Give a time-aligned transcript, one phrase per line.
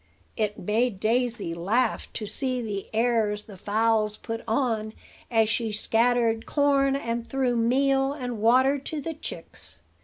[0.35, 4.93] It made Daisy laugh to see the airs the fowls put on
[5.29, 9.83] as she scattered corn, and threw meal and water to the chicks.